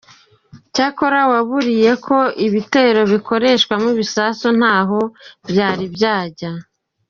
Cyakora 0.73 1.19
waburiye 1.31 1.91
ko 2.05 2.17
ibitero 2.47 3.01
bikoreshwamo 3.13 3.87
ibisasu 3.93 4.47
ntaho 4.59 4.99
byari 5.49 5.85
byajya. 5.95 6.51